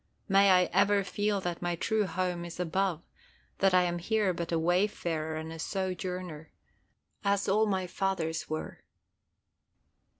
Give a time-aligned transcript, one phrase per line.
[0.27, 3.03] May I ever feel that my true home is above,
[3.59, 6.49] that I am here but a wayfarer and sojourner,
[7.23, 8.79] as all my fathers were.